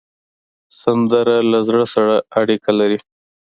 [0.81, 2.99] سندره له زړه سره اړیکه لري